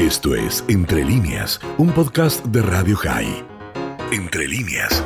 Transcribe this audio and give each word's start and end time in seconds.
Esto 0.00 0.34
es 0.34 0.64
Entre 0.66 1.04
líneas, 1.04 1.60
un 1.76 1.92
podcast 1.92 2.42
de 2.46 2.62
Radio 2.62 2.96
High. 2.96 3.44
Entre 4.10 4.48
líneas. 4.48 5.04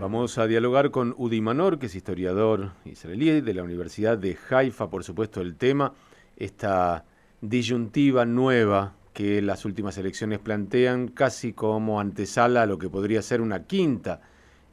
Vamos 0.00 0.38
a 0.38 0.46
dialogar 0.46 0.90
con 0.90 1.14
Udi 1.18 1.42
Manor, 1.42 1.78
que 1.78 1.86
es 1.86 1.94
historiador 1.94 2.72
israelí 2.86 3.42
de 3.42 3.52
la 3.52 3.62
Universidad 3.62 4.16
de 4.16 4.38
Haifa, 4.48 4.88
por 4.88 5.04
supuesto, 5.04 5.42
el 5.42 5.56
tema, 5.56 5.92
esta 6.38 7.04
disyuntiva 7.42 8.24
nueva 8.24 8.94
que 9.12 9.42
las 9.42 9.66
últimas 9.66 9.98
elecciones 9.98 10.38
plantean 10.38 11.08
casi 11.08 11.52
como 11.52 12.00
antesala 12.00 12.62
a 12.62 12.66
lo 12.66 12.78
que 12.78 12.88
podría 12.88 13.20
ser 13.20 13.42
una 13.42 13.64
quinta 13.64 14.22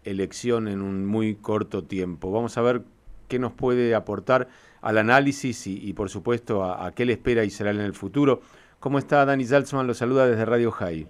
elección 0.05 0.69
en 0.69 0.81
un 0.81 1.05
muy 1.05 1.35
corto 1.35 1.83
tiempo. 1.83 2.31
Vamos 2.31 2.57
a 2.57 2.61
ver 2.61 2.83
qué 3.27 3.37
nos 3.37 3.51
puede 3.51 3.95
aportar 3.95 4.47
al 4.79 4.97
análisis 4.97 5.67
y, 5.67 5.91
por 5.91 6.09
supuesto, 6.09 6.63
a, 6.63 6.85
a, 6.85 6.93
qué 6.93 7.05
le 7.05 7.11
espera 7.11 7.43
Israel 7.43 7.81
en 7.81 7.85
el 7.85 7.93
futuro. 7.93 8.41
¿Cómo 8.81 8.97
está 8.97 9.23
Dani 9.25 9.45
Zalzman? 9.45 9.85
Lo 9.85 9.93
saluda 9.93 10.25
desde 10.25 10.43
Radio 10.43 10.71
High. 10.71 11.07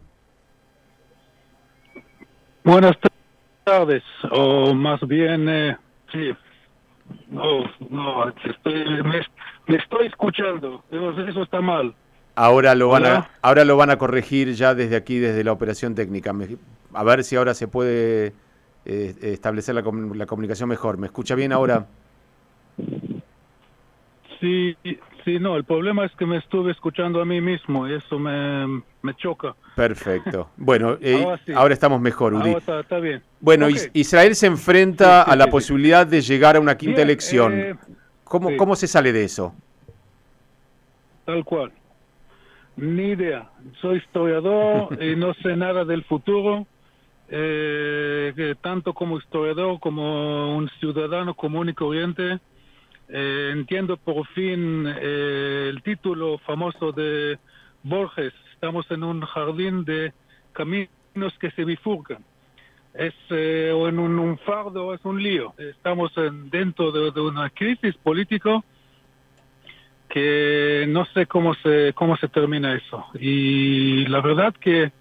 Buenas 2.65 2.97
tardes, 3.63 4.03
o 4.29 4.73
más 4.73 4.99
bien, 5.07 5.47
eh, 5.47 5.77
sí, 6.11 6.31
no, 7.29 7.63
no, 7.89 8.27
estoy, 8.27 8.73
me, 9.03 9.21
me, 9.67 9.77
estoy 9.77 10.07
escuchando, 10.07 10.83
eso 10.91 11.43
está 11.43 11.61
mal. 11.61 11.95
Ahora 12.35 12.75
lo 12.75 12.89
van 12.89 13.05
a, 13.05 13.29
ahora 13.41 13.63
lo 13.63 13.77
van 13.77 13.89
a 13.89 13.97
corregir 13.97 14.51
ya 14.51 14.75
desde 14.75 14.97
aquí, 14.97 15.19
desde 15.19 15.43
la 15.45 15.53
operación 15.53 15.95
técnica. 15.95 16.33
A 16.93 17.03
ver 17.05 17.23
si 17.23 17.37
ahora 17.37 17.53
se 17.53 17.69
puede 17.69 18.33
eh, 18.83 19.15
establecer 19.21 19.75
la, 19.75 19.81
la 19.81 20.25
comunicación 20.25 20.67
mejor. 20.67 20.97
¿Me 20.97 21.07
escucha 21.07 21.35
bien 21.35 21.53
ahora? 21.53 21.87
Sí, 24.41 24.75
sí, 25.23 25.39
no, 25.39 25.55
el 25.55 25.63
problema 25.63 26.05
es 26.05 26.11
que 26.15 26.25
me 26.25 26.37
estuve 26.37 26.71
escuchando 26.71 27.21
a 27.21 27.25
mí 27.25 27.41
mismo 27.41 27.87
y 27.87 27.93
eso 27.93 28.19
me, 28.19 28.81
me 29.01 29.15
choca. 29.15 29.55
Perfecto. 29.75 30.49
Bueno, 30.57 30.97
eh, 31.01 31.23
ahora, 31.23 31.41
sí. 31.45 31.53
ahora, 31.53 31.73
estamos 31.73 32.01
mejor. 32.01 32.35
Ahora 32.35 32.51
está, 32.51 32.79
está, 32.81 32.99
bien. 32.99 33.21
Bueno, 33.39 33.65
okay. 33.67 33.87
Israel 33.93 34.35
se 34.35 34.47
enfrenta 34.47 35.23
sí, 35.23 35.25
sí, 35.25 35.33
a 35.33 35.35
la 35.35 35.47
posibilidad 35.47 36.05
de 36.05 36.21
llegar 36.21 36.55
a 36.55 36.59
una 36.59 36.77
quinta 36.77 36.97
bien, 36.97 37.07
elección. 37.07 37.59
Eh, 37.59 37.75
¿Cómo, 38.23 38.55
¿Cómo 38.57 38.75
se 38.75 38.87
sale 38.87 39.11
de 39.11 39.23
eso? 39.23 39.53
Tal 41.25 41.43
cual. 41.43 41.71
Ni 42.77 43.09
idea. 43.09 43.49
Soy 43.81 43.97
historiador 43.97 45.01
y 45.01 45.15
no 45.15 45.33
sé 45.35 45.55
nada 45.55 45.85
del 45.85 46.03
futuro. 46.03 46.65
Eh, 47.33 48.55
tanto 48.61 48.93
como 48.93 49.17
historiador 49.17 49.79
como 49.79 50.57
un 50.57 50.69
ciudadano 50.79 51.33
común 51.33 51.69
y 51.69 51.73
corriente 51.73 52.39
eh, 53.11 53.49
entiendo 53.51 53.97
por 53.97 54.25
fin 54.27 54.85
eh, 54.87 55.67
el 55.69 55.83
título 55.83 56.37
famoso 56.39 56.91
de 56.91 57.37
Borges, 57.83 58.33
estamos 58.53 58.89
en 58.91 59.03
un 59.03 59.21
jardín 59.21 59.83
de 59.83 60.13
caminos 60.53 61.37
que 61.39 61.51
se 61.51 61.65
bifurcan. 61.65 62.23
Es 62.93 63.13
eh, 63.29 63.71
o 63.73 63.87
en 63.87 63.99
un, 63.99 64.19
un, 64.19 64.37
fardo, 64.39 64.93
es 64.93 65.03
un 65.03 65.21
lío. 65.21 65.53
Estamos 65.57 66.11
en, 66.17 66.49
dentro 66.49 66.91
de, 66.91 67.21
una 67.21 67.49
crisis 67.49 67.95
política 67.95 68.61
que 70.09 70.85
no 70.89 71.05
sé 71.05 71.25
cómo 71.25 71.53
se, 71.55 71.93
cómo 71.93 72.17
se 72.17 72.27
termina 72.27 72.75
eso. 72.75 73.05
Y 73.19 74.05
la 74.07 74.21
verdad 74.21 74.53
que 74.53 74.91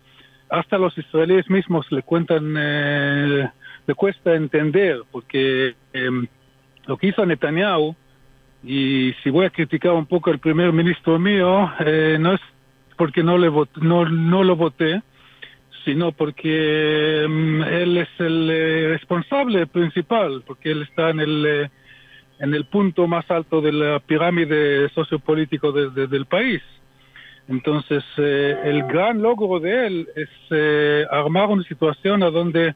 hasta 0.48 0.78
los 0.78 0.96
israelíes 0.96 1.50
mismos 1.50 1.90
le 1.90 2.02
cuentan, 2.02 2.54
eh, 2.56 3.50
le 3.86 3.94
cuesta 3.94 4.34
entender, 4.34 5.02
porque 5.10 5.74
em, 5.92 6.26
lo 6.86 6.96
que 6.96 7.08
hizo 7.08 7.26
Netanyahu, 7.26 7.94
y 8.62 9.12
si 9.22 9.30
voy 9.30 9.46
a 9.46 9.50
criticar 9.50 9.92
un 9.92 10.06
poco 10.06 10.30
al 10.30 10.38
primer 10.38 10.72
ministro 10.72 11.18
mío, 11.18 11.70
eh, 11.80 12.16
no 12.20 12.34
es 12.34 12.40
porque 12.96 13.22
no, 13.22 13.38
le 13.38 13.50
no, 13.80 14.04
no 14.04 14.44
lo 14.44 14.56
voté, 14.56 15.02
sino 15.84 16.12
porque 16.12 17.24
um, 17.26 17.62
él 17.62 17.96
es 17.96 18.08
el 18.18 18.50
eh, 18.50 18.88
responsable 18.88 19.66
principal, 19.66 20.42
porque 20.46 20.72
él 20.72 20.82
está 20.82 21.08
en 21.08 21.20
el, 21.20 21.46
eh, 21.46 21.70
en 22.40 22.54
el 22.54 22.66
punto 22.66 23.06
más 23.06 23.30
alto 23.30 23.62
de 23.62 23.72
la 23.72 24.00
pirámide 24.00 24.88
sociopolítico 24.90 25.72
de, 25.72 25.90
de, 25.90 26.06
del 26.08 26.26
país. 26.26 26.60
Entonces, 27.48 28.04
eh, 28.18 28.56
el 28.64 28.82
gran 28.82 29.22
logro 29.22 29.58
de 29.58 29.86
él 29.86 30.08
es 30.14 31.08
armar 31.10 31.48
una 31.48 31.62
situación 31.64 32.22
a 32.22 32.30
donde 32.30 32.74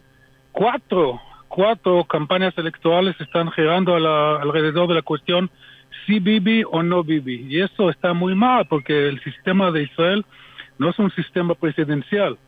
cuatro 0.52 1.20
cuatro 1.48 2.04
campañas 2.04 2.52
electorales 2.58 3.14
están 3.20 3.48
girando 3.52 3.94
a 3.94 4.00
la, 4.00 4.36
alrededor 4.42 4.88
de 4.88 4.94
la 4.94 5.02
cuestión 5.02 5.50
si 6.06 6.20
Bibi 6.20 6.64
o 6.70 6.82
no 6.82 7.02
Bibi. 7.02 7.46
Y 7.48 7.60
eso 7.60 7.90
está 7.90 8.12
muy 8.12 8.34
mal 8.34 8.66
porque 8.68 9.08
el 9.08 9.22
sistema 9.22 9.70
de 9.70 9.82
Israel 9.82 10.24
no 10.78 10.90
es 10.90 10.98
un 10.98 11.10
sistema 11.12 11.54
presidencial. 11.54 12.38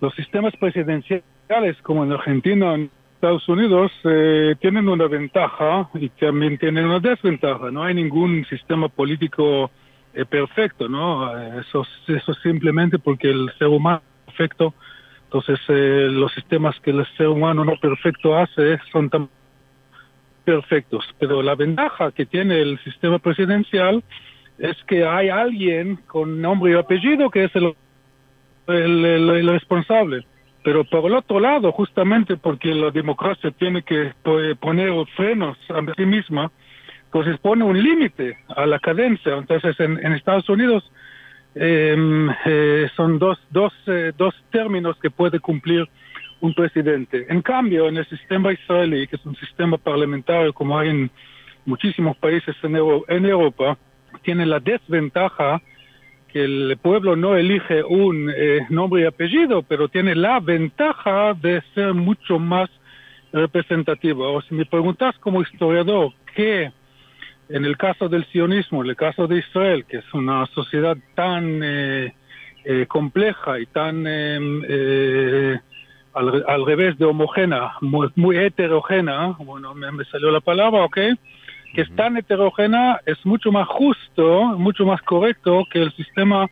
Los 0.00 0.14
sistemas 0.14 0.54
presidenciales 0.56 1.76
como 1.82 2.04
en 2.04 2.12
Argentina 2.12 2.74
en 2.74 2.90
Estados 3.14 3.48
Unidos 3.48 3.92
eh, 4.04 4.54
tienen 4.60 4.88
una 4.88 5.06
ventaja 5.06 5.88
y 5.94 6.08
también 6.10 6.58
tienen 6.58 6.84
una 6.86 7.00
desventaja. 7.00 7.70
No 7.70 7.84
hay 7.84 7.94
ningún 7.94 8.44
sistema 8.46 8.88
político 8.88 9.70
eh, 10.12 10.24
perfecto, 10.24 10.88
¿no? 10.88 11.36
Eso, 11.60 11.86
eso 12.08 12.34
simplemente 12.34 12.98
porque 12.98 13.30
el 13.30 13.50
ser 13.58 13.68
humano 13.68 14.02
perfecto 14.26 14.74
entonces, 15.34 15.58
eh, 15.66 16.06
los 16.12 16.32
sistemas 16.32 16.78
que 16.78 16.92
el 16.92 17.04
ser 17.16 17.26
humano 17.26 17.64
no 17.64 17.76
perfecto 17.76 18.36
hace 18.38 18.78
son 18.92 19.10
tan 19.10 19.28
perfectos. 20.44 21.04
Pero 21.18 21.42
la 21.42 21.54
ventaja 21.54 22.12
que 22.12 22.26
tiene 22.26 22.60
el 22.60 22.78
sistema 22.84 23.18
presidencial 23.18 24.02
es 24.58 24.76
que 24.86 25.04
hay 25.04 25.28
alguien 25.28 25.96
con 26.06 26.40
nombre 26.40 26.72
y 26.72 26.74
apellido 26.76 27.30
que 27.30 27.44
es 27.44 27.52
el, 27.56 27.74
el, 28.68 29.48
responsable. 29.48 30.24
Pero 30.62 30.84
por 30.84 31.06
el 31.06 31.16
otro 31.16 31.40
lado, 31.40 31.72
justamente 31.72 32.36
porque 32.36 32.74
la 32.74 32.90
democracia 32.90 33.50
tiene 33.50 33.82
que 33.82 34.12
poner 34.60 34.92
frenos 35.16 35.58
a 35.68 35.80
sí 35.94 36.06
misma, 36.06 36.50
entonces 37.06 37.38
pone 37.38 37.64
un 37.64 37.80
límite 37.80 38.38
a 38.48 38.64
la 38.66 38.78
cadencia. 38.78 39.36
Entonces, 39.36 39.78
en, 39.78 40.04
en 40.04 40.12
Estados 40.14 40.48
Unidos, 40.48 40.90
eh, 41.54 42.28
eh, 42.46 42.88
son 42.96 43.18
dos, 43.18 43.38
dos, 43.50 43.72
eh, 43.86 44.12
dos 44.16 44.34
términos 44.50 44.96
que 45.00 45.10
puede 45.10 45.38
cumplir 45.38 45.88
un 46.44 46.52
presidente. 46.52 47.24
En 47.30 47.40
cambio, 47.40 47.88
en 47.88 47.96
el 47.96 48.06
sistema 48.06 48.52
israelí, 48.52 49.06
que 49.06 49.16
es 49.16 49.24
un 49.24 49.34
sistema 49.36 49.78
parlamentario 49.78 50.52
como 50.52 50.78
hay 50.78 50.90
en 50.90 51.10
muchísimos 51.64 52.18
países 52.18 52.54
en, 52.62 52.76
Euro 52.76 53.04
en 53.08 53.24
Europa, 53.24 53.78
tiene 54.22 54.44
la 54.44 54.60
desventaja 54.60 55.62
que 56.28 56.44
el 56.44 56.76
pueblo 56.82 57.16
no 57.16 57.34
elige 57.34 57.82
un 57.82 58.30
eh, 58.30 58.60
nombre 58.68 59.02
y 59.02 59.06
apellido, 59.06 59.62
pero 59.62 59.88
tiene 59.88 60.14
la 60.14 60.38
ventaja 60.38 61.32
de 61.32 61.62
ser 61.74 61.94
mucho 61.94 62.38
más 62.38 62.68
representativo. 63.32 64.30
O 64.34 64.42
si 64.42 64.54
me 64.54 64.66
preguntas 64.66 65.16
como 65.20 65.40
historiador, 65.40 66.12
¿qué 66.34 66.72
en 67.48 67.64
el 67.64 67.76
caso 67.78 68.08
del 68.08 68.26
sionismo, 68.26 68.82
en 68.82 68.90
el 68.90 68.96
caso 68.96 69.26
de 69.26 69.38
Israel, 69.38 69.86
que 69.86 69.98
es 69.98 70.14
una 70.14 70.44
sociedad 70.46 70.96
tan 71.14 71.60
eh, 71.62 72.14
eh, 72.64 72.86
compleja 72.86 73.60
y 73.60 73.66
tan 73.66 74.06
eh, 74.06 74.38
eh 74.68 75.60
al, 76.14 76.44
al, 76.46 76.66
revés 76.66 76.98
de 76.98 77.04
homogénea, 77.04 77.72
muy, 77.80 78.08
muy 78.16 78.36
heterogénea, 78.36 79.36
bueno, 79.38 79.74
me, 79.74 79.90
me, 79.92 80.04
salió 80.06 80.30
la 80.30 80.40
palabra, 80.40 80.84
¿ok? 80.84 80.98
Que 81.74 81.82
es 81.82 81.96
tan 81.96 82.16
heterogénea, 82.16 83.00
es 83.04 83.24
mucho 83.26 83.50
más 83.50 83.66
justo, 83.68 84.44
mucho 84.58 84.86
más 84.86 85.02
correcto 85.02 85.64
que 85.70 85.82
el 85.82 85.92
sistema 85.92 86.46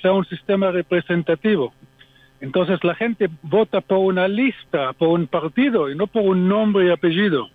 sea 0.00 0.12
un 0.12 0.24
sistema 0.26 0.70
representativo. 0.70 1.72
Entonces 2.40 2.82
la 2.84 2.94
gente 2.94 3.28
vota 3.42 3.80
por 3.80 3.98
una 3.98 4.26
lista, 4.26 4.92
por 4.94 5.08
un 5.08 5.26
partido 5.26 5.90
y 5.90 5.96
no 5.96 6.06
por 6.06 6.22
un 6.22 6.48
nombre 6.48 6.86
y 6.86 6.90
apellido. 6.90 7.48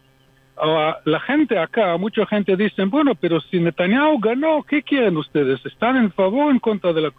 Ahora, 0.57 1.01
la 1.03 1.19
gente 1.19 1.57
acá, 1.57 1.97
mucha 1.97 2.25
gente 2.25 2.55
dice, 2.55 2.85
bueno, 2.85 3.13
pero 3.15 3.41
si 3.41 3.59
Netanyahu 3.59 4.19
ganó, 4.19 4.63
¿qué 4.63 4.81
quieren 4.83 5.17
ustedes? 5.17 5.65
¿Están 5.65 5.97
en 5.97 6.11
favor 6.13 6.47
o 6.47 6.51
en 6.51 6.59
contra 6.59 6.93
de 6.93 7.01
la, 7.01 7.13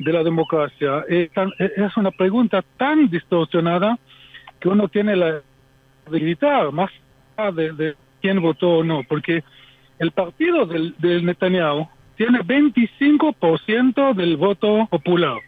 de 0.00 0.12
la 0.12 0.24
democracia? 0.24 1.04
Es 1.08 1.96
una 1.96 2.10
pregunta 2.10 2.64
tan 2.76 3.08
distorsionada 3.08 3.96
que 4.58 4.68
uno 4.68 4.88
tiene 4.88 5.14
la 5.14 5.40
de 6.10 6.18
gritar 6.18 6.72
más 6.72 6.90
de, 7.54 7.72
de 7.72 7.94
quién 8.20 8.40
votó 8.40 8.78
o 8.78 8.84
no, 8.84 9.02
porque 9.08 9.44
el 10.00 10.10
partido 10.10 10.66
del, 10.66 10.94
del 10.98 11.24
Netanyahu 11.24 11.88
tiene 12.16 12.40
25% 12.40 14.14
del 14.14 14.36
voto 14.36 14.88
popular, 14.90 15.38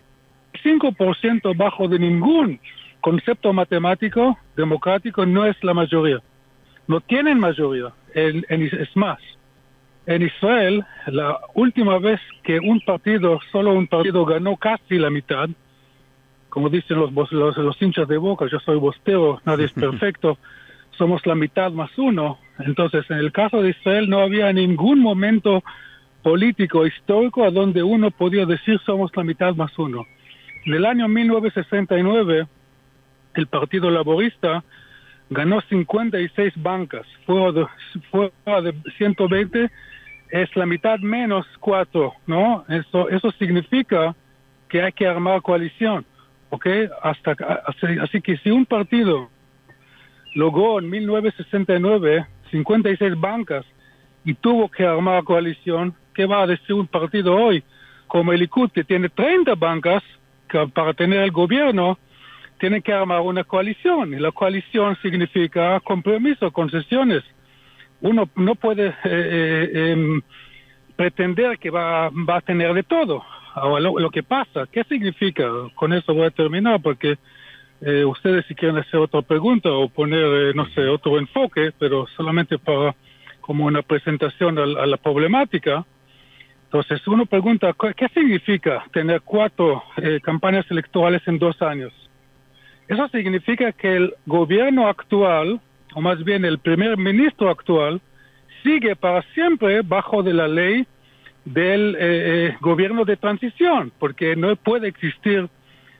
5% 0.64 1.56
bajo 1.56 1.88
de 1.88 1.98
ningún 1.98 2.60
concepto 3.00 3.52
matemático 3.52 4.38
democrático 4.56 5.26
no 5.26 5.44
es 5.44 5.56
la 5.64 5.74
mayoría 5.74 6.22
no 6.92 7.00
tienen 7.00 7.40
mayoría. 7.40 7.90
En, 8.14 8.44
es 8.50 8.94
más, 8.94 9.18
en 10.04 10.20
Israel, 10.20 10.84
la 11.06 11.38
última 11.54 11.98
vez 11.98 12.20
que 12.42 12.58
un 12.60 12.80
partido, 12.80 13.40
solo 13.50 13.72
un 13.72 13.86
partido 13.86 14.26
ganó 14.26 14.56
casi 14.58 14.98
la 14.98 15.08
mitad, 15.08 15.48
como 16.50 16.68
dicen 16.68 16.98
los, 16.98 17.10
los, 17.32 17.56
los 17.56 17.80
hinchas 17.80 18.06
de 18.08 18.18
boca, 18.18 18.46
yo 18.52 18.58
soy 18.60 18.78
bostero, 18.78 19.40
nadie 19.46 19.64
es 19.64 19.72
perfecto, 19.86 20.36
somos 20.98 21.24
la 21.24 21.34
mitad 21.34 21.72
más 21.72 21.90
uno. 21.96 22.38
Entonces, 22.58 23.10
en 23.10 23.16
el 23.16 23.32
caso 23.32 23.62
de 23.62 23.70
Israel 23.70 24.10
no 24.10 24.18
había 24.20 24.52
ningún 24.52 25.00
momento 25.00 25.64
político 26.22 26.86
histórico 26.86 27.44
a 27.44 27.50
donde 27.50 27.82
uno 27.82 28.10
podía 28.10 28.44
decir 28.44 28.78
somos 28.84 29.10
la 29.16 29.24
mitad 29.24 29.54
más 29.54 29.76
uno. 29.78 30.04
En 30.66 30.74
el 30.74 30.84
año 30.84 31.08
1969, 31.08 32.46
el 33.34 33.46
Partido 33.46 33.90
Laborista 33.90 34.62
ganó 35.32 35.60
56 35.62 36.52
bancas, 36.56 37.06
fuera 37.26 37.52
de, 37.52 37.66
fuera 38.10 38.60
de 38.62 38.74
120 38.98 39.70
es 40.30 40.56
la 40.56 40.64
mitad 40.64 40.98
menos 41.00 41.46
cuatro, 41.60 42.14
¿no? 42.26 42.64
Eso, 42.68 43.08
eso 43.10 43.30
significa 43.32 44.14
que 44.68 44.82
hay 44.82 44.92
que 44.92 45.06
armar 45.06 45.42
coalición, 45.42 46.06
¿ok? 46.48 46.66
Hasta, 47.02 47.36
así, 48.02 48.20
que 48.22 48.38
si 48.38 48.50
un 48.50 48.64
partido 48.64 49.28
logró 50.34 50.78
en 50.78 50.88
1969 50.88 52.26
56 52.50 53.18
bancas 53.18 53.64
y 54.24 54.34
tuvo 54.34 54.70
que 54.70 54.84
armar 54.84 55.24
coalición, 55.24 55.94
¿qué 56.14 56.26
va 56.26 56.42
a 56.42 56.46
decir 56.46 56.74
un 56.74 56.86
partido 56.86 57.34
hoy? 57.34 57.64
Como 58.06 58.32
el 58.32 58.40
Likud, 58.40 58.70
que 58.70 58.84
tiene 58.84 59.08
30 59.08 59.54
bancas, 59.54 60.02
para 60.74 60.92
tener 60.92 61.22
el 61.22 61.30
gobierno, 61.30 61.98
tiene 62.62 62.80
que 62.80 62.92
armar 62.92 63.22
una 63.22 63.42
coalición. 63.42 64.14
Y 64.14 64.20
la 64.20 64.30
coalición 64.30 64.96
significa 65.02 65.80
compromiso, 65.80 66.52
concesiones 66.52 67.24
uno 68.00 68.28
no 68.36 68.54
puede 68.54 68.86
eh, 68.86 68.94
eh, 69.04 69.90
em, 69.90 70.22
pretender 70.94 71.58
que 71.58 71.70
va, 71.70 72.06
a 72.06 72.40
tener 72.40 72.72
de 72.72 72.84
todo. 72.84 73.24
Ahora, 73.54 73.80
lo, 73.80 74.10
que 74.10 74.22
pasa, 74.22 74.68
¿qué 74.70 74.84
significa? 74.84 75.44
Con 75.74 75.92
eso 75.92 76.14
voy 76.14 76.26
a 76.26 76.30
terminar 76.30 76.80
porque 76.80 77.18
eh, 77.80 78.04
ustedes 78.04 78.46
si 78.46 78.54
quieren 78.54 78.78
hacer 78.78 79.00
otra 79.00 79.22
pregunta 79.22 79.68
o 79.68 79.88
poner, 79.88 80.54
no 80.54 80.66
sé, 80.66 80.86
otro 80.86 81.18
enfoque, 81.18 81.72
pero 81.80 82.06
solamente 82.16 82.58
para 82.58 82.94
como 83.40 83.66
una 83.66 83.82
presentación 83.82 84.56
a, 84.58 84.62
a 84.62 84.86
la 84.86 84.98
problemática. 84.98 85.84
Entonces 86.66 87.04
uno 87.08 87.26
pregunta, 87.26 87.74
¿qué 87.96 88.08
significa 88.14 88.84
tener 88.92 89.20
cuatro 89.22 89.82
campañas 90.22 90.64
electorales 90.70 91.22
en 91.26 91.38
dos 91.38 91.60
años? 91.60 91.92
Eso 92.88 93.08
significa 93.08 93.72
que 93.72 93.96
el 93.96 94.14
gobierno 94.26 94.88
actual 94.88 95.60
o 95.94 96.00
más 96.00 96.22
bien 96.24 96.44
el 96.44 96.58
primer 96.58 96.96
ministro 96.96 97.50
actual, 97.50 98.00
sigue 98.62 98.96
para 98.96 99.22
siempre 99.34 99.82
bajo 99.82 100.22
de 100.22 100.32
la 100.32 100.48
ley 100.48 100.86
del 101.44 101.96
eh, 101.96 101.98
eh, 102.00 102.56
gobierno 102.60 103.04
de 103.04 103.16
transición, 103.16 103.92
porque 103.98 104.36
no 104.36 104.54
puede 104.56 104.88
existir 104.88 105.48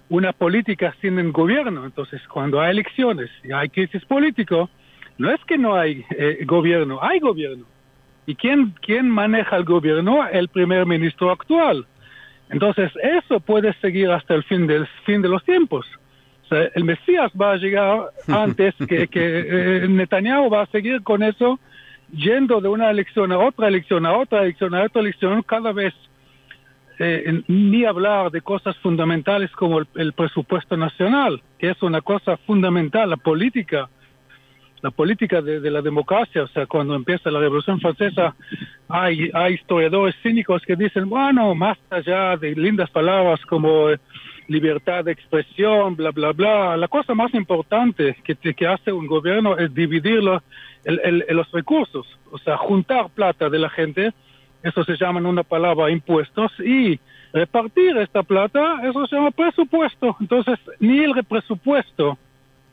una 0.08 0.32
política 0.32 0.94
sin 1.00 1.19
un 1.19 1.32
gobierno. 1.32 1.84
Entonces, 1.84 2.20
cuando 2.29 2.61
hay 2.61 2.70
elecciones 2.70 3.31
y 3.43 3.52
hay 3.52 3.69
crisis 3.69 4.05
político, 4.05 4.70
no 5.19 5.31
es 5.31 5.43
que 5.44 5.58
no 5.58 5.75
hay 5.75 6.05
eh, 6.11 6.44
gobierno, 6.44 7.00
hay 7.02 7.19
gobierno. 7.19 7.64
¿Y 8.25 8.37
quién, 8.37 8.75
quién 8.81 9.11
maneja 9.11 9.56
el 9.56 9.64
gobierno? 9.64 10.26
El 10.28 10.49
primer 10.49 10.87
ministro 10.87 11.32
actual. 11.32 11.87
Entonces, 12.50 12.93
eso 13.02 13.40
puede 13.40 13.73
seguir 13.81 14.11
hasta 14.11 14.35
el 14.35 14.44
fin 14.44 14.67
del 14.67 14.87
fin 15.05 15.23
de 15.23 15.28
los 15.28 15.43
tiempos 15.44 15.87
el 16.75 16.84
Mesías 16.84 17.32
va 17.40 17.52
a 17.52 17.56
llegar 17.56 18.10
antes 18.28 18.75
que, 18.88 19.08
que 19.08 19.84
eh, 19.84 19.88
Netanyahu 19.88 20.50
va 20.50 20.62
a 20.62 20.66
seguir 20.66 21.02
con 21.02 21.22
eso, 21.22 21.58
yendo 22.12 22.60
de 22.60 22.69
una 22.69 22.90
elección 22.90 23.32
a 23.32 23.38
otra 23.38 23.69
elección, 23.69 24.06
a 24.06 24.16
otra 24.16 24.43
elección, 24.43 24.75
a 24.75 24.84
otra 24.84 25.00
elección, 25.00 25.43
cada 25.43 25.72
vez 25.72 25.94
eh, 26.99 27.43
ni 27.49 27.84
hablar 27.84 28.31
de 28.31 28.43
cosas 28.43 28.76
fundamentales 28.76 29.50
como 29.52 29.81
el, 29.81 30.12
presupuesto 30.12 30.76
nacional, 30.76 31.43
que 31.58 31.70
es 31.70 31.82
una 31.82 32.00
cosa 32.00 32.37
fundamental, 32.37 33.10
la 33.10 33.16
política, 33.16 33.88
la 34.82 34.90
política 34.90 35.43
de, 35.43 35.70
la 35.70 35.82
democracia, 35.82 36.44
o 36.44 36.49
sea, 36.49 36.66
cuando 36.66 36.94
empieza 36.94 37.31
la 37.31 37.40
Revolución 37.40 37.81
Francesa, 37.81 38.37
hay, 38.88 39.31
hay 39.34 39.54
historiadores 39.54 40.14
cínicos 40.22 40.62
que 40.62 40.76
dicen, 40.76 41.08
bueno, 41.08 41.54
más 41.54 41.78
allá 41.90 42.37
de 42.37 42.54
lindas 42.54 42.90
palabras 42.90 43.40
como 43.46 43.88
libertad 44.48 45.04
de 45.04 45.12
expresión, 45.12 45.96
bla, 45.96 46.10
bla, 46.10 46.32
bla. 46.32 46.76
La 46.76 46.88
cosa 46.88 47.14
más 47.14 47.32
importante 47.34 48.16
que, 48.24 48.66
hace 48.66 48.92
un 48.92 49.06
gobierno 49.06 49.56
es 49.56 49.72
dividir 49.74 50.22
los, 50.22 50.42
los 50.84 51.50
recursos, 51.52 52.06
o 52.30 52.38
sea, 52.38 52.56
juntar 52.56 53.10
plata 53.10 53.48
de 53.48 53.58
la 53.58 53.70
gente, 53.70 54.12
eso 54.62 54.84
se 54.84 54.96
llama 54.96 55.20
en 55.20 55.26
una 55.26 55.42
palabra 55.42 55.90
impuestos, 55.90 56.52
y 56.60 56.98
repartir 57.32 57.96
esta 57.96 58.22
plata, 58.22 58.80
eso 58.84 59.06
se 59.06 59.16
llama 59.16 59.30
presupuesto. 59.30 60.16
Entonces, 60.20 60.58
ni 60.80 60.98
el 61.00 61.12
presupuesto 61.24 62.18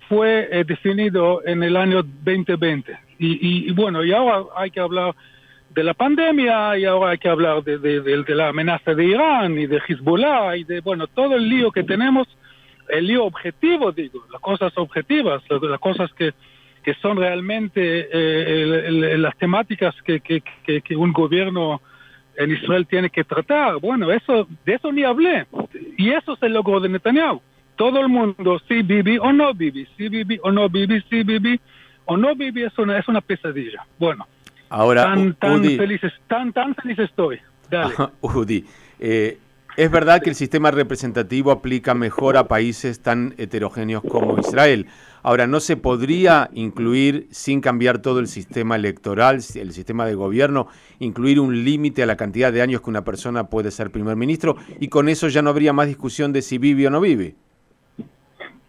fue 0.07 0.48
eh, 0.51 0.63
definido 0.66 1.42
en 1.45 1.63
el 1.63 1.77
año 1.77 2.04
2020. 2.04 2.98
Y, 3.19 3.68
y, 3.68 3.71
bueno, 3.74 4.04
y 4.04 4.12
ahora 4.12 4.45
hay 4.56 4.71
que 4.71 4.80
hablar 4.80 5.13
de 5.69 5.83
la 5.83 5.94
pandemia 5.94 6.77
y 6.77 6.86
ahora 6.86 7.12
hay 7.12 7.18
que 7.18 7.30
hablar 7.30 7.63
de, 7.63 7.77
de, 7.77 8.36
la 8.36 8.50
amenaza 8.50 8.94
de 8.94 9.06
Irán 9.06 9.57
y 9.57 9.68
de 9.68 9.81
Hezbollah 9.88 10.57
y 10.57 10.63
de, 10.63 10.81
bueno, 10.81 11.07
todo 11.07 11.36
el 11.36 11.48
lío 11.48 11.71
que 11.71 11.83
tenemos, 11.83 12.27
el 12.89 13.07
lío 13.07 13.25
objetivo, 13.25 13.92
digo, 13.92 14.25
las 14.31 14.42
cosas 14.42 14.74
objetivas, 14.77 15.44
las 15.50 15.80
cosas 15.80 16.12
que, 16.13 16.33
que 16.83 16.94
son 16.95 17.18
realmente 17.18 18.10
eh, 18.12 19.18
las 19.18 19.38
temáticas 19.38 19.95
que, 20.04 20.21
que, 20.21 20.42
que, 20.63 20.95
un 20.95 21.13
gobierno 21.13 21.81
en 22.36 22.51
Israel 22.51 22.88
tiene 22.88 23.10
que 23.10 23.24
tratar. 23.24 23.80
Bueno, 23.80 24.12
eso 24.12 24.48
de 24.66 24.74
eso 24.74 24.92
ni 24.92 25.04
hablé. 25.04 25.45
Y 25.98 26.12
eso 26.12 26.36
se 26.38 26.50
logró 26.50 26.80
de 26.80 26.89
Netanyahu. 26.89 27.42
Todo 27.75 28.00
el 28.00 28.10
mundo, 28.10 28.60
si 28.68 28.81
viví 28.81 29.18
o 29.19 29.31
no 29.31 29.54
viví, 29.54 29.88
si 29.98 30.10
viví 30.10 30.39
o 30.42 30.51
no 30.51 30.68
viví, 30.68 31.01
si 31.10 31.24
viví 31.24 31.60
o 32.06 32.18
no 32.18 32.36
viví, 32.36 32.63
es 32.63 32.77
una, 32.77 32.98
es 32.98 33.07
una 33.07 33.21
pesadilla. 33.21 33.86
Bueno, 34.00 34.27
Ahora, 34.69 35.04
tan, 35.04 35.33
tan 35.36 35.63
felices, 35.63 36.13
tan, 36.27 36.54
tan 36.54 36.75
feliz 36.75 37.00
estoy. 37.00 37.39
Dale. 37.69 37.94
Udi, 38.21 38.66
eh, 39.00 39.38
es 39.77 39.92
verdad 39.92 40.21
que 40.21 40.30
el 40.30 40.36
sistema 40.36 40.71
representativo 40.71 41.51
aplica 41.51 41.94
mejor 41.94 42.38
a 42.38 42.48
países 42.48 43.01
tan 43.01 43.33
heterogéneos 43.38 44.04
como 44.04 44.38
Israel. 44.38 44.88
Ahora, 45.24 45.48
¿no 45.48 45.60
se 45.60 45.77
podría 45.77 46.50
incluir, 46.54 47.27
sin 47.31 47.62
cambiar 47.62 48.00
todo 48.00 48.19
el 48.19 48.27
sistema 48.27 48.75
electoral, 48.75 49.36
el 49.56 49.71
sistema 49.71 50.06
de 50.06 50.16
gobierno, 50.16 50.68
incluir 51.00 51.39
un 51.39 51.63
límite 51.63 52.04
a 52.04 52.06
la 52.06 52.16
cantidad 52.16 52.51
de 52.51 52.62
años 52.62 52.81
que 52.81 52.89
una 52.89 53.04
persona 53.04 53.45
puede 53.45 53.71
ser 53.71 53.92
primer 53.92 54.16
ministro? 54.16 54.57
Y 54.80 54.88
con 54.88 55.10
eso 55.10 55.27
ya 55.27 55.42
no 55.42 55.50
habría 55.50 55.74
más 55.74 55.88
discusión 55.88 56.33
de 56.33 56.42
si 56.42 56.57
vive 56.57 56.88
o 56.88 56.89
no 56.89 57.01
vive. 57.01 57.36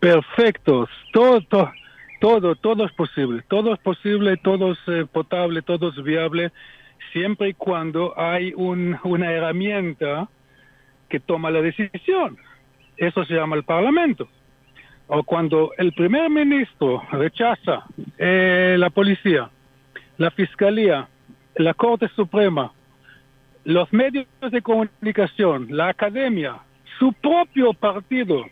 Perfecto. 0.00 0.88
Todo, 1.12 1.40
todo, 1.42 1.72
todo, 2.20 2.54
todo 2.54 2.84
es 2.84 2.92
posible, 2.92 3.42
todo 3.48 3.74
es 3.74 3.80
posible, 3.80 4.36
todo 4.36 4.72
es 4.72 4.78
eh, 4.86 5.06
potable, 5.10 5.62
todo 5.62 5.88
es 5.88 6.02
viable, 6.02 6.52
siempre 7.12 7.48
y 7.48 7.54
cuando 7.54 8.18
hay 8.18 8.52
un, 8.54 8.98
una 9.02 9.32
herramienta 9.32 10.28
que 11.08 11.18
toma 11.18 11.50
la 11.50 11.62
decisión. 11.62 12.36
Eso 12.96 13.24
se 13.24 13.34
llama 13.34 13.56
el 13.56 13.64
Parlamento. 13.64 14.28
O 15.08 15.24
cuando 15.24 15.72
el 15.76 15.92
primer 15.92 16.30
ministro 16.30 17.02
rechaza 17.10 17.84
eh, 18.16 18.76
la 18.78 18.90
policía, 18.90 19.50
la 20.18 20.30
fiscalía, 20.30 21.08
la 21.56 21.74
Corte 21.74 22.08
Suprema, 22.14 22.72
los 23.64 23.92
medios 23.92 24.26
de 24.40 24.62
comunicación, 24.62 25.68
la 25.70 25.88
academia, 25.88 26.58
su 26.98 27.12
propio 27.14 27.72
partido, 27.72 28.44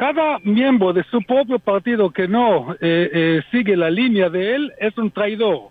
cada 0.00 0.38
miembro 0.44 0.94
de 0.94 1.04
su 1.10 1.20
propio 1.20 1.58
partido 1.58 2.08
que 2.08 2.26
no 2.26 2.72
eh, 2.80 3.10
eh, 3.12 3.42
sigue 3.50 3.76
la 3.76 3.90
línea 3.90 4.30
de 4.30 4.54
él 4.54 4.72
es 4.78 4.96
un 4.96 5.10
traidor. 5.10 5.68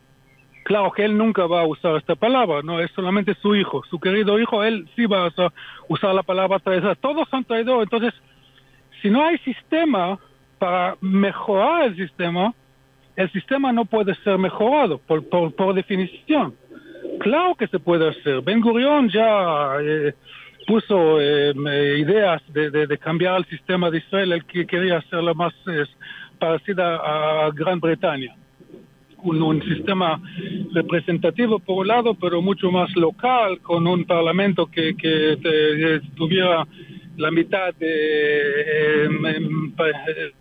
Claro 0.65 0.91
que 0.91 1.03
él 1.03 1.17
nunca 1.17 1.48
va 1.48 1.62
a 1.62 1.65
usar 1.65 1.95
esta 1.95 2.13
palabra, 2.13 2.62
no 2.62 2.79
es 2.79 2.91
solamente 2.91 3.33
su 3.41 3.55
hijo, 3.55 3.81
su 3.89 4.00
querido 4.00 4.39
hijo, 4.39 4.63
él 4.63 4.88
sí 4.95 5.07
va 5.07 5.25
a 5.25 5.51
usar, 5.88 6.13
la 6.13 6.21
palabra 6.21 6.59
traidor. 6.59 6.95
Todos 6.98 7.27
son 7.29 7.43
traidores, 7.43 7.89
entonces, 7.91 8.13
si 9.01 9.09
no 9.09 9.25
hay 9.25 9.39
sistema 9.39 10.19
para 10.59 10.95
mejorar 11.01 11.88
el 11.88 11.95
sistema, 11.95 12.53
el 13.15 13.31
sistema 13.31 13.74
no 13.74 13.86
puede 13.86 14.13
ser 14.24 14.38
mejorado 14.38 15.00
por, 15.00 15.27
por, 15.27 15.74
definición. 15.74 16.53
Claro 17.19 17.55
que 17.55 17.65
se 17.65 17.79
puede 17.79 18.07
hacer. 18.07 18.41
Ben 18.41 18.62
Gurion 18.62 19.09
ya 19.09 19.77
eh, 19.81 20.13
puso 20.69 21.19
eh, 21.19 21.51
ideas 21.97 22.43
de, 22.53 22.69
de, 22.69 22.97
cambiar 22.99 23.39
el 23.39 23.45
sistema 23.45 23.89
de 23.89 23.97
Israel, 23.97 24.33
el 24.33 24.45
que 24.45 24.67
quería 24.67 24.97
hacerlo 24.97 25.33
más 25.33 25.51
parecida 26.38 26.95
a 26.97 27.49
Gran 27.51 27.79
Bretaña. 27.79 28.35
Un, 29.23 29.41
un, 29.41 29.63
sistema 29.63 30.21
representativo 30.71 31.57
por 31.57 31.79
un 31.79 31.88
lado, 31.88 32.13
pero 32.13 32.39
mucho 32.43 32.69
más 32.69 32.95
local, 32.95 33.59
con 33.61 33.88
un 33.88 34.05
parlamento 34.05 34.67
que, 34.67 34.95
que 34.95 36.01
tuviera 36.15 36.67
la 37.17 37.31
mitad 37.31 37.73
de, 37.73 39.05
em, 39.05 39.25
em, 39.25 39.73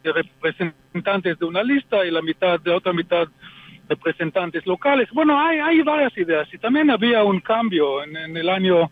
de, 0.05 0.13
representantes 0.13 1.39
de 1.39 1.47
una 1.47 1.63
lista 1.63 2.05
y 2.05 2.11
la 2.11 2.21
mitad 2.21 2.61
de 2.61 2.71
otra 2.71 2.93
mitad 2.93 3.27
representantes 3.89 4.67
locales. 4.67 5.09
Bueno, 5.15 5.41
hay, 5.41 5.59
hay 5.59 5.81
varias 5.81 6.17
ideas 6.19 6.47
y 6.53 6.59
también 6.59 6.91
había 6.91 7.25
un 7.25 7.41
cambio 7.41 8.05
en 8.05 8.37
el 8.37 8.49
año 8.51 8.91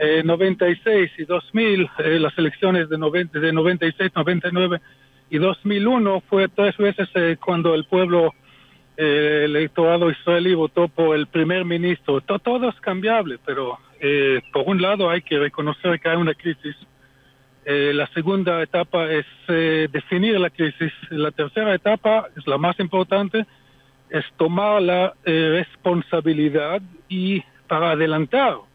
96 0.00 1.10
y 1.18 1.24
2000, 1.24 1.90
eh, 1.98 2.18
las 2.18 2.36
elecciones 2.38 2.88
de, 2.88 2.96
90, 2.96 3.38
de 3.38 3.52
96, 3.52 4.12
99 4.14 4.80
y 5.28 5.38
2001 5.38 6.22
fue 6.28 6.48
tres 6.48 6.76
veces 6.78 7.08
eh, 7.14 7.36
cuando 7.38 7.74
el 7.74 7.84
pueblo 7.84 8.34
eh, 8.96 9.42
electorado 9.44 10.10
israelí 10.10 10.54
votó 10.54 10.88
por 10.88 11.14
el 11.16 11.26
primer 11.26 11.66
ministro. 11.66 12.22
Todo, 12.22 12.70
es 12.70 12.80
cambiable, 12.80 13.38
pero 13.44 13.78
por 14.50 14.66
un 14.66 14.80
lado 14.80 15.10
hay 15.10 15.20
que 15.20 15.38
reconocer 15.38 16.00
que 16.00 16.08
hay 16.08 16.16
una 16.16 16.32
crisis. 16.32 16.74
la 17.66 18.06
segunda 18.14 18.62
etapa 18.62 19.10
es 19.10 19.26
definir 19.92 20.40
la 20.40 20.48
crisis. 20.48 20.90
La 21.10 21.30
tercera 21.30 21.74
etapa 21.74 22.28
es 22.34 22.46
la 22.46 22.56
más 22.56 22.80
importante, 22.80 23.44
es 24.08 24.24
tomar 24.38 24.80
la 24.80 25.12
responsabilidad 25.26 26.80
y 27.10 27.42
para 27.68 27.90
adelantar 27.90 28.69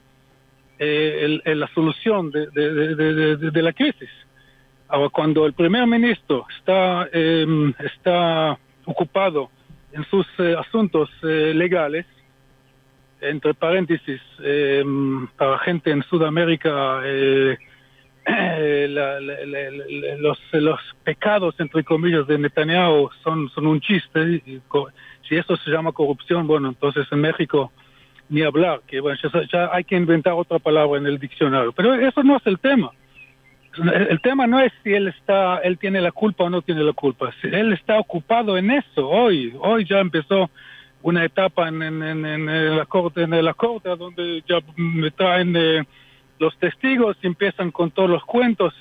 la 0.79 1.67
solución 1.73 2.31
de 2.31 3.61
la 3.61 3.73
crisis. 3.73 4.09
Ahora, 4.87 5.09
cuando 5.09 5.45
el 5.45 5.53
primer 5.53 5.87
ministro 5.87 6.45
está, 6.57 7.09
está 7.79 8.57
ocupado 8.85 9.49
en 9.95 10.03
sus 10.05 10.27
eh, 10.39 10.55
asuntos 10.57 11.09
eh, 11.23 11.53
legales, 11.55 12.05
entre 13.21 13.53
paréntesis, 13.53 14.21
em, 14.39 15.25
para 15.37 15.57
gente 15.59 15.89
en 15.89 16.03
Sudamérica, 16.03 17.01
eh, 17.05 17.57
los, 20.19 20.37
los 20.51 20.79
pecados, 21.03 21.55
entre 21.59 21.83
comillas, 21.83 22.27
de 22.27 22.37
Netanyahu 22.37 23.09
son, 23.23 23.49
son 23.49 23.67
un 23.67 23.79
chiste. 23.79 24.41
si 25.27 25.35
eso 25.35 25.55
se 25.57 25.71
llama 25.71 25.91
corrupción, 25.91 26.45
bueno, 26.45 26.67
entonces 26.69 27.07
en 27.11 27.21
México 27.21 27.71
ni 28.29 28.41
hablar, 28.41 28.81
que 28.87 28.99
bueno, 28.99 29.17
ya 29.51 29.69
hay 29.71 29.83
que 29.83 29.95
inventar 29.95 30.33
otra 30.33 30.59
palabra 30.59 30.99
en 30.99 31.05
el 31.05 31.19
diccionario. 31.19 31.71
Pero 31.71 31.93
eso 31.93 32.23
no 32.23 32.37
es 32.37 32.47
el 32.47 32.59
tema 32.59 32.91
el 33.77 34.21
tema 34.21 34.47
no 34.47 34.59
es 34.59 34.71
si 34.83 34.93
él 34.93 35.07
está, 35.07 35.57
él 35.59 35.77
tiene 35.77 36.01
la 36.01 36.11
culpa 36.11 36.45
o 36.45 36.49
no 36.49 36.61
tiene 36.61 36.83
la 36.83 36.93
culpa. 36.93 37.33
Si 37.41 37.47
él 37.47 37.73
está 37.73 37.99
ocupado 37.99 38.57
en 38.57 38.71
eso 38.71 39.07
hoy. 39.07 39.53
Hoy 39.59 39.85
ya 39.85 39.99
empezó 39.99 40.49
una 41.01 41.23
etapa 41.23 41.67
en, 41.67 41.81
en, 41.81 42.77
la 42.77 42.85
corte, 42.85 43.23
en 43.23 43.43
la 43.43 43.53
corte, 43.53 43.89
donde 43.89 44.43
ya 44.47 44.59
me 44.75 45.11
traen 45.11 45.55
eh, 45.55 45.83
los 46.39 46.57
testigos 46.57 47.17
empiezan 47.21 47.71
con 47.71 47.91
todos 47.91 48.09
los 48.09 48.23
cuentos. 48.25 48.73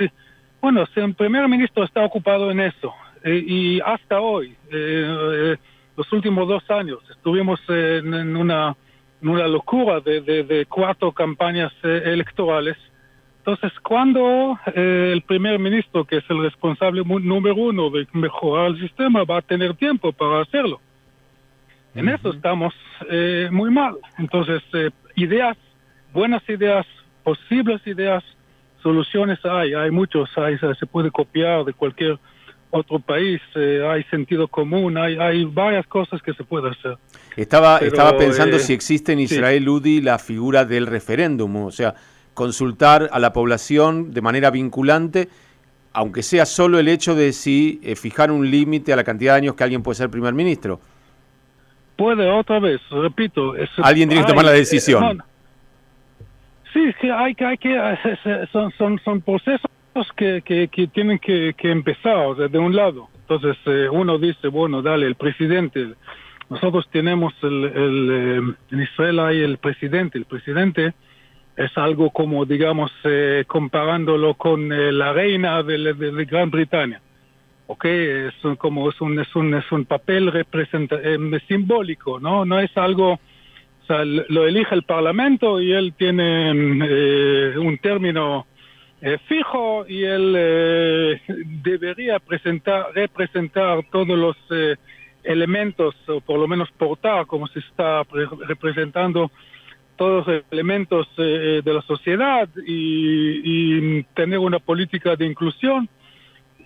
Bueno, 0.60 0.86
si 0.94 1.00
el 1.00 1.14
primer 1.14 1.48
ministro 1.48 1.84
está 1.84 2.04
ocupado 2.04 2.50
en 2.50 2.60
eso 2.60 2.94
eh, 3.22 3.44
y 3.46 3.80
hasta 3.80 4.20
hoy, 4.20 4.56
eh, 4.72 5.56
los 5.96 6.12
últimos 6.12 6.48
dos 6.48 6.68
años, 6.70 6.98
estuvimos 7.10 7.60
en, 7.68 8.36
una, 8.36 8.74
una 9.28 9.48
locura 9.48 10.00
de, 10.00 10.20
de 10.20 10.66
cuatro 10.66 11.12
campañas 11.12 11.72
electorales 11.82 12.76
entonces, 13.46 13.78
cuando 13.80 14.58
eh, 14.74 15.10
el 15.12 15.20
primer 15.20 15.58
ministro, 15.58 16.06
que 16.06 16.16
es 16.16 16.24
el 16.30 16.42
responsable 16.42 17.02
número 17.04 17.54
uno 17.54 17.90
de 17.90 18.08
mejorar 18.14 18.68
el 18.68 18.80
sistema, 18.80 19.22
va 19.24 19.36
a 19.36 19.42
tener 19.42 19.74
tiempo 19.74 20.14
para 20.14 20.40
hacerlo? 20.40 20.80
En 21.94 22.08
eso 22.08 22.30
estamos 22.30 22.72
eh, 23.10 23.50
muy 23.52 23.70
mal. 23.70 23.96
Entonces, 24.16 24.62
eh, 24.72 24.90
ideas, 25.16 25.58
buenas 26.14 26.42
ideas, 26.48 26.86
posibles 27.22 27.86
ideas, 27.86 28.24
soluciones 28.82 29.38
hay, 29.44 29.74
hay 29.74 29.90
muchos, 29.90 30.30
hay, 30.38 30.56
se 30.56 30.86
puede 30.86 31.10
copiar 31.10 31.66
de 31.66 31.74
cualquier 31.74 32.18
otro 32.74 32.98
país, 32.98 33.40
hay 33.54 34.02
sentido 34.04 34.48
común, 34.48 34.98
hay, 34.98 35.16
hay 35.16 35.44
varias 35.44 35.86
cosas 35.86 36.20
que 36.22 36.34
se 36.34 36.42
puede 36.42 36.70
hacer. 36.70 36.96
Estaba, 37.36 37.78
estaba 37.78 38.16
pensando 38.16 38.58
si 38.58 38.72
existe 38.72 39.12
en 39.12 39.20
Israel, 39.20 39.68
UDI, 39.68 40.00
la 40.00 40.18
figura 40.18 40.64
del 40.64 40.86
referéndum, 40.86 41.56
o 41.56 41.70
sea, 41.70 41.94
consultar 42.34 43.08
a 43.12 43.18
la 43.18 43.32
población 43.32 44.12
de 44.12 44.20
manera 44.20 44.50
vinculante, 44.50 45.28
aunque 45.92 46.22
sea 46.22 46.46
solo 46.46 46.78
el 46.80 46.88
hecho 46.88 47.14
de 47.14 47.32
si 47.32 47.80
eh, 47.84 47.94
fijar 47.94 48.32
un 48.32 48.50
límite 48.50 48.92
a 48.92 48.96
la 48.96 49.04
cantidad 49.04 49.34
de 49.34 49.38
años 49.38 49.54
que 49.54 49.62
alguien 49.62 49.82
puede 49.82 49.94
ser 49.94 50.10
primer 50.10 50.34
ministro. 50.34 50.80
Puede 51.96 52.28
otra 52.28 52.58
vez, 52.58 52.80
repito. 52.90 53.54
alguien 53.82 54.08
tiene 54.08 54.24
que 54.24 54.28
tomar 54.28 54.44
la 54.44 54.50
decisión. 54.50 55.22
sí, 56.72 56.92
que 57.00 57.12
hay, 57.12 57.36
hay 57.38 57.56
que 57.56 58.48
son, 58.50 58.72
son, 58.72 59.00
son 59.04 59.20
procesos 59.20 59.70
que, 60.16 60.42
que, 60.42 60.86
tienen 60.88 61.18
que, 61.18 61.54
que 61.56 61.70
empezar 61.70 62.36
de 62.36 62.58
un 62.58 62.74
lado. 62.74 63.08
Entonces 63.20 63.56
eh, 63.66 63.88
uno 63.90 64.18
dice, 64.18 64.48
bueno, 64.48 64.82
dale, 64.82 65.06
el 65.06 65.14
presidente. 65.14 65.94
Nosotros 66.50 66.86
tenemos 66.90 67.32
el, 67.42 67.64
el 67.64 68.10
eh, 68.10 68.54
en 68.72 68.82
Israel 68.82 69.20
hay 69.20 69.40
el 69.40 69.58
presidente. 69.58 70.18
El 70.18 70.26
presidente 70.26 70.94
es 71.56 71.76
algo 71.76 72.10
como, 72.10 72.44
digamos, 72.44 72.90
eh, 73.04 73.44
comparándolo 73.46 74.34
con 74.34 74.72
eh, 74.72 74.92
la 74.92 75.12
reina 75.12 75.62
de, 75.62 76.26
Gran 76.28 76.50
Bretaña. 76.50 77.00
¿ok? 77.66 77.84
Es 77.84 78.34
como 78.58 78.90
es 78.90 79.00
un, 79.00 79.18
es 79.18 79.34
un, 79.36 79.54
es 79.54 79.70
un 79.72 79.84
papel 79.84 80.30
eh, 80.34 81.40
simbólico, 81.48 82.20
¿no? 82.20 82.44
No 82.44 82.58
es 82.58 82.76
algo, 82.76 83.12
o 83.12 83.86
sea, 83.86 84.04
lo 84.04 84.46
elige 84.46 84.74
el 84.74 84.82
Parlamento 84.82 85.60
y 85.60 85.72
él 85.72 85.94
tiene 85.96 86.50
un 87.56 87.78
término 87.78 88.46
fijo 89.28 89.86
y 89.86 90.04
él 90.04 91.20
debería 91.62 92.18
presentar, 92.18 92.86
representar 92.94 93.84
todos 93.90 94.18
los 94.18 94.36
elementos, 95.24 95.94
o 96.08 96.20
por 96.20 96.38
lo 96.38 96.46
menos 96.46 96.70
portar 96.72 97.26
como 97.26 97.46
se 97.48 97.58
está 97.60 98.02
representando 98.46 99.30
todos 99.96 100.26
los 100.26 100.44
elementos 100.50 101.08
eh, 101.18 101.62
de 101.64 101.74
la 101.74 101.82
sociedad 101.82 102.48
y, 102.66 104.02
tener 104.14 104.38
una 104.38 104.58
política 104.58 105.16
de 105.16 105.26
inclusión. 105.26 105.88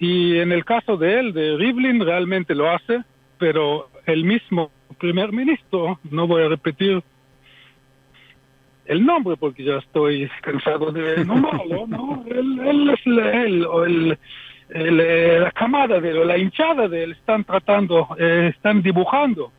Y 0.01 0.39
en 0.39 0.53
el 0.53 0.65
caso 0.65 0.97
de 0.97 1.21
él, 1.21 1.33
de 1.33 1.57
Rivlin, 1.57 2.01
realmente 2.01 2.55
lo 2.55 2.71
hace, 2.71 3.03
pero 3.39 3.89
el 4.07 4.25
mismo 4.25 4.71
primer 4.99 5.33
ministro, 5.33 5.99
no 6.11 6.27
voy 6.27 6.43
a 6.43 6.49
repetir 6.49 7.03
el 8.89 9.07
nombre 9.07 9.37
porque 9.37 9.63
ya 9.63 9.77
estoy 9.77 10.29
cansado 10.43 10.91
de 10.91 11.25
nombrarlo, 11.25 11.87
¿no? 11.87 12.25
él, 12.27 12.91
es 12.91 13.07
él, 13.07 13.65
o 13.65 13.85
el, 13.85 14.19
eh, 14.71 15.39
la 15.41 15.53
camada 15.53 16.01
de 16.01 16.11
él, 16.11 16.19
o 16.19 16.25
la 16.25 16.37
hinchada 16.37 16.89
de 16.89 17.05
él, 17.05 17.13
están 17.13 17.45
tratando, 17.45 18.09
eh, 18.19 18.53
están 18.55 18.83
dibujando 18.83 19.53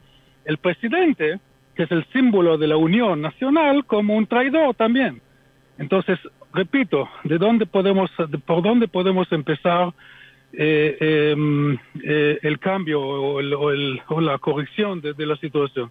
el 0.46 0.58
presidente 0.58 1.40
que 1.80 1.84
es 1.84 1.92
el 1.94 2.06
símbolo 2.12 2.58
de 2.58 2.68
la 2.68 2.76
unión 2.76 3.22
nacional, 3.22 3.86
como 3.86 4.14
un 4.18 4.28
traidor 4.28 4.76
también. 4.76 5.22
Entonces, 5.78 6.20
repito, 6.54 7.08
¿de 7.24 7.38
dónde 7.38 7.66
podemos, 7.66 8.12
por 8.46 8.62
dónde 8.62 8.90
podemos 8.90 9.32
empezar 9.32 9.94
eh, 10.52 10.98
em, 11.32 11.78
eh, 12.04 12.38
el 12.42 12.60
cambio 12.60 13.00
o, 13.02 13.40
el, 13.40 13.54
o, 13.54 14.20
la 14.20 14.38
corrección 14.40 15.00
de, 15.00 15.26
la 15.26 15.38
situación? 15.38 15.90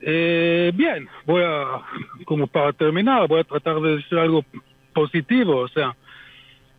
Eh, 0.00 0.72
bien, 0.74 1.08
voy 1.26 1.42
a, 1.44 1.82
como 2.24 2.46
para 2.46 2.72
terminar, 2.72 3.26
voy 3.26 3.40
a 3.40 3.44
tratar 3.44 3.80
de 3.80 3.96
decir 3.96 4.18
algo 4.18 4.44
positivo. 4.92 5.56
O 5.58 5.68
sea, 5.68 5.96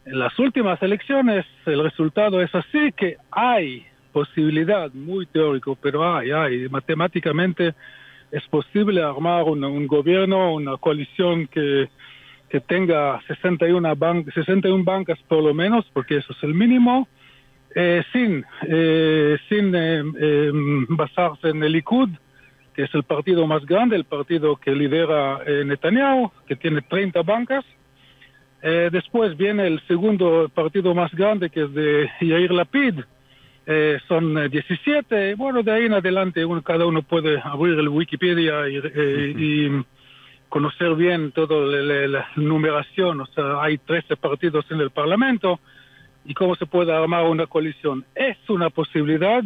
en 0.05 0.19
las 0.19 0.37
últimas 0.39 0.81
elecciones 0.81 1.45
el 1.65 1.83
resultado 1.83 2.41
es 2.41 2.53
así 2.55 2.91
que 2.95 3.17
hay 3.31 3.85
posibilidad, 4.11 4.91
muy 4.93 5.25
teórico, 5.27 5.75
pero 5.75 6.15
hay, 6.15 6.31
hay, 6.31 6.69
matemáticamente 6.69 7.73
es 8.31 8.45
posible 8.47 9.01
armar 9.01 9.43
un, 9.43 9.87
gobierno, 9.87 10.53
una 10.53 10.77
coalición 10.77 11.47
que, 11.47 11.89
que 12.49 12.59
tenga 12.59 13.21
61, 13.27 13.95
61 14.33 14.83
bancas 14.83 15.19
por 15.27 15.43
lo 15.43 15.53
menos, 15.53 15.85
porque 15.93 16.17
eso 16.17 16.33
es 16.33 16.43
el 16.43 16.53
mínimo, 16.53 17.07
eh, 17.75 18.03
sin, 18.11 18.45
eh, 18.67 19.37
sin 19.47 19.73
eh, 19.75 20.51
basarse 20.89 21.49
en 21.49 21.63
el 21.63 21.71
Likud, 21.71 22.09
que 22.73 22.83
es 22.83 22.93
el 22.93 23.03
partido 23.03 23.45
más 23.47 23.65
grande, 23.65 23.95
el 23.95 24.05
partido 24.05 24.55
que 24.55 24.71
lidera 24.71 25.41
Netanyahu, 25.65 26.31
que 26.47 26.55
tiene 26.55 26.81
30 26.81 27.21
bancas. 27.23 27.65
después 28.61 29.37
viene 29.37 29.67
el 29.67 29.79
segundo 29.87 30.49
partido 30.53 30.93
más 30.93 31.11
grande, 31.13 31.49
que 31.49 31.63
es 31.63 31.73
de 31.73 32.09
Yair 32.21 32.51
Lapid, 32.51 32.99
eh, 33.71 33.99
son 34.07 34.49
17. 34.49 35.29
Eh, 35.29 35.35
bueno, 35.35 35.61
de 35.61 35.71
ahí 35.71 35.85
en 35.85 35.93
adelante 35.93 36.43
uno, 36.43 36.63
cada 36.63 36.87
uno 36.87 37.03
puede 37.03 37.39
abrir 37.39 37.77
el 37.77 37.87
Wikipedia 37.87 38.67
y, 38.67 38.81
eh, 38.83 39.83
conocer 40.49 40.95
bien 40.95 41.31
toda 41.33 41.67
la, 41.67 42.27
numeración. 42.35 43.21
O 43.21 43.27
sea, 43.27 43.61
hay 43.61 43.77
13 43.77 44.17
partidos 44.17 44.65
en 44.71 44.79
el 44.79 44.89
Parlamento 44.89 45.59
y 46.25 46.33
cómo 46.33 46.55
se 46.55 46.65
puede 46.65 46.91
armar 46.91 47.25
una 47.25 47.45
coalición. 47.45 48.03
Es 48.15 48.37
una 48.49 48.71
posibilidad. 48.71 49.43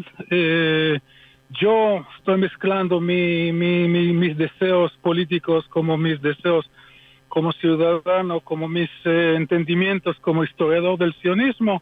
Yo 1.60 2.05
estoy 2.17 2.38
mezclando 2.39 3.00
mi, 3.00 3.51
mis 3.51 4.38
deseos 4.38 4.91
políticos 5.01 5.65
como 5.69 5.98
mis 5.98 6.22
deseos 6.22 6.69
como 7.27 7.51
ciudadano, 7.53 8.41
como 8.41 8.67
mis 8.67 8.89
entendimientos 9.05 10.17
como 10.19 10.43
historiador 10.43 11.00
del 11.00 11.13
sionismo. 11.15 11.81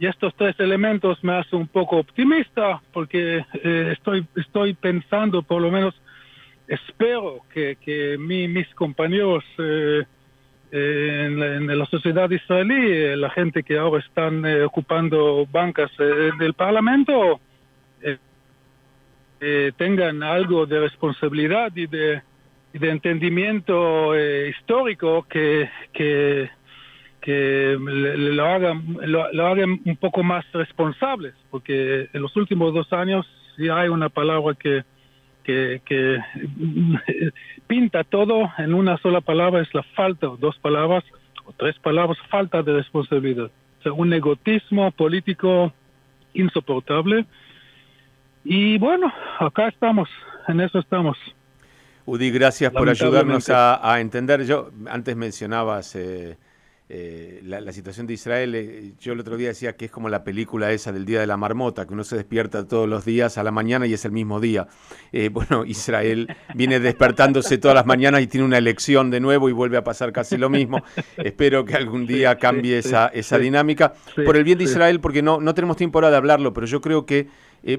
Y 0.00 0.06
estos 0.06 0.34
tres 0.36 0.58
elementos 0.60 1.22
me 1.24 1.34
hacen 1.34 1.60
un 1.60 1.68
poco 1.68 1.96
optimista 1.96 2.80
porque 2.92 3.44
eh, 3.64 3.92
estoy, 3.92 4.26
estoy 4.36 4.74
pensando, 4.74 5.42
por 5.42 5.60
lo 5.60 5.70
menos 5.70 5.94
espero 6.68 7.40
que, 7.52 7.76
que 7.80 8.16
mis 8.18 8.68
compañeros 8.74 9.42
eh, 9.58 10.04
eh, 10.70 11.24
en, 11.26 11.78
la, 11.78 11.86
sociedad 11.86 12.30
israelí, 12.30 13.16
la 13.16 13.30
gente 13.30 13.62
que 13.62 13.78
ahora 13.78 14.00
están 14.06 14.44
ocupando 14.62 15.46
bancas 15.50 15.90
del 15.96 16.54
Parlamento, 16.54 17.40
tengan 19.76 20.22
algo 20.22 20.66
de 20.66 20.80
responsabilidad 20.80 21.72
y 21.76 21.86
de, 21.86 22.22
entendimiento 22.72 24.14
eh, 24.14 24.50
histórico 24.50 25.26
que, 25.28 25.68
que, 25.92 26.48
lo, 27.78 28.44
hagan, 28.44 29.80
un 29.84 29.96
poco 29.96 30.22
más 30.22 30.44
responsables, 30.52 31.34
porque 31.50 32.08
en 32.12 32.22
los 32.22 32.34
últimos 32.36 32.72
dos 32.72 32.92
años 32.92 33.26
sí 33.56 33.68
hay 33.68 33.88
una 33.88 34.08
palabra 34.08 34.54
que, 34.54 34.84
que, 35.44 35.82
que 35.84 36.18
pinta 37.66 38.04
todo 38.04 38.50
en 38.58 38.74
una 38.74 38.96
sola 38.98 39.20
palabra, 39.20 39.60
es 39.60 39.72
la 39.74 39.82
falta, 39.82 40.28
dos 40.38 40.58
palabras 40.58 41.04
o 41.44 41.52
tres 41.52 41.78
palabras, 41.78 42.18
falta 42.28 42.62
de 42.62 42.74
responsabilidad. 42.74 43.50
O 43.80 43.82
sea, 43.82 43.92
un 43.92 44.12
egotismo 44.12 44.90
político 44.90 45.72
insoportable. 46.34 47.26
Y 48.50 48.78
bueno, 48.78 49.12
acá 49.40 49.68
estamos, 49.68 50.08
en 50.46 50.60
eso 50.60 50.78
estamos. 50.78 51.18
Udi, 52.06 52.30
gracias 52.30 52.72
por 52.72 52.88
ayudarnos 52.88 53.50
a, 53.50 54.00
entender. 54.00 54.42
Yo 54.46 54.70
antes 54.88 55.14
mencionabas 55.16 55.94
eh, 55.96 56.38
eh, 56.90 57.40
la, 57.44 57.72
situación 57.72 58.06
de 58.06 58.14
Israel. 58.14 58.54
Eh, 58.54 58.92
yo 58.98 59.12
el 59.12 59.20
otro 59.20 59.36
día 59.36 59.48
decía 59.48 59.76
que 59.76 59.84
es 59.84 59.90
como 59.90 60.08
la 60.08 60.24
película 60.24 60.72
esa 60.72 60.90
del 60.90 61.04
Día 61.04 61.20
de 61.20 61.26
la 61.26 61.36
Marmota, 61.36 61.86
que 61.86 61.92
uno 61.92 62.02
se 62.02 62.16
despierta 62.16 62.66
todos 62.66 62.88
los 62.88 63.04
días 63.04 63.36
a 63.36 63.42
la 63.42 63.50
mañana 63.50 63.86
y 63.86 63.92
es 63.92 64.04
el 64.04 64.12
mismo 64.12 64.40
día. 64.40 64.68
bueno, 65.32 65.64
Israel 65.66 66.34
viene 66.54 66.80
despertándose 66.80 67.58
todas 67.58 67.74
las 67.74 67.86
mañanas 67.86 68.22
y 68.22 68.26
tiene 68.26 68.46
una 68.46 68.58
elección 68.58 69.10
de 69.10 69.20
nuevo 69.20 69.48
y 69.48 69.52
vuelve 69.52 69.76
a 69.76 69.84
pasar 69.84 70.12
casi 70.12 70.36
lo 70.36 70.48
mismo. 70.48 70.82
Espero 71.18 71.64
que 71.64 71.74
algún 71.74 72.06
día 72.06 72.38
cambie 72.38 72.78
esa, 72.78 73.08
esa 73.08 73.38
dinámica. 73.38 73.92
por 74.24 74.36
el 74.36 74.44
bien 74.44 74.58
de 74.58 74.64
Israel, 74.64 75.00
porque 75.00 75.22
no, 75.22 75.40
no 75.40 75.54
tenemos 75.54 75.76
tiempo 75.76 75.98
ahora 75.98 76.10
de 76.10 76.16
hablarlo, 76.16 76.52
pero 76.52 76.66
yo 76.66 76.80
creo 76.80 77.04
que 77.04 77.28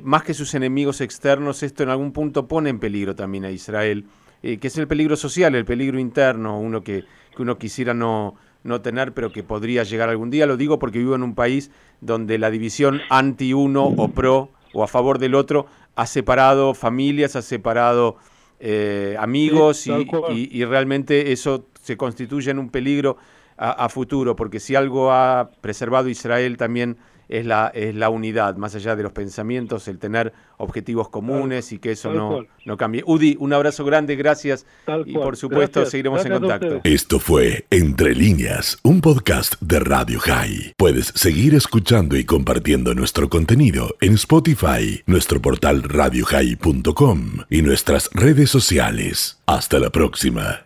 más 0.04 0.24
que 0.24 0.34
sus 0.34 0.54
enemigos 0.54 1.02
externos, 1.02 1.64
esto 1.64 1.84
en 1.84 1.90
algún 1.90 2.12
punto 2.12 2.48
pone 2.48 2.70
en 2.70 2.80
peligro 2.80 3.16
también 3.16 3.46
a 3.46 3.52
Israel. 3.52 4.06
Eh, 4.42 4.58
que 4.58 4.68
es 4.68 4.78
el 4.78 4.88
peligro 4.88 5.18
social, 5.18 5.54
el 5.56 5.66
peligro 5.66 6.00
interno, 6.00 6.60
uno 6.60 6.82
que, 6.82 7.04
que 7.36 7.42
uno 7.42 7.58
quisiera 7.58 7.94
no, 7.94 8.36
no 8.64 8.82
tener, 8.82 9.14
pero 9.14 9.32
que 9.32 9.44
podría 9.44 9.84
llegar 9.84 10.10
algún 10.10 10.30
día. 10.30 10.46
Lo 10.46 10.58
digo 10.58 10.80
porque 10.80 11.00
vivo 11.00 11.16
en 11.16 11.24
un 11.24 11.36
país 11.36 11.72
donde 12.02 12.38
la 12.38 12.50
división 12.52 13.02
anti 13.10 13.54
uno 13.54 13.86
o 13.86 14.10
pro 14.10 14.52
o 14.74 14.84
a 14.84 14.88
favor 14.88 15.20
del 15.20 15.36
otro 15.36 15.66
ha 15.96 16.06
separado 16.06 16.74
familias, 16.74 17.36
ha 17.36 17.42
separado 17.42 18.18
eh, 18.60 19.16
amigos 19.20 19.88
y, 19.88 20.66
realmente 20.66 21.32
eso 21.32 21.68
se 21.82 21.98
constituye 21.98 22.52
en 22.52 22.60
un 22.60 22.70
peligro 22.70 23.18
a, 23.58 23.72
a, 23.72 23.90
futuro, 23.90 24.36
porque 24.36 24.60
si 24.60 24.76
algo 24.76 25.12
ha 25.12 25.52
preservado 25.62 26.10
Israel 26.10 26.58
también 26.58 26.98
es 27.30 27.46
la, 27.46 27.72
es 27.74 27.96
la 27.96 28.10
unidad, 28.10 28.58
más 28.58 28.76
allá 28.76 28.96
de 28.96 29.04
los 29.04 29.12
pensamientos, 29.12 29.88
el 29.88 30.00
tener 30.00 30.34
objetivos 30.58 31.10
comunes 31.10 31.72
y 31.72 31.80
que 31.80 31.92
eso 31.92 32.12
no, 32.12 32.46
no 32.66 32.78
cambie. 32.78 33.04
Udi, 33.06 33.38
un 33.40 33.54
abrazo 33.54 33.86
grande, 33.86 34.16
gracias 34.16 34.66
y 35.06 35.14
por 35.14 35.38
supuesto 35.38 35.86
seguiremos 35.86 36.26
en 36.26 36.34
contacto. 36.34 36.82
Esto 36.84 37.20
fue 37.20 37.66
Entre 37.70 38.16
líneas, 38.16 38.80
un 38.84 39.00
podcast 39.00 39.56
de 39.62 39.80
Radio 39.80 40.20
High. 40.20 40.74
Puedes 40.76 41.08
seguir 41.16 41.54
escuchando 41.54 42.18
y 42.18 42.26
compartiendo 42.26 42.96
nuestro 42.96 43.30
contenido 43.30 43.96
en 44.02 44.16
Spotify, 44.16 45.04
nuestro 45.06 45.40
portal 45.40 45.84
radiohigh.com 45.84 47.44
y 47.50 47.62
nuestras 47.62 48.10
redes 48.14 48.50
sociales. 48.50 49.40
Hasta 49.46 49.80
la 49.80 49.92
próxima. 49.92 50.66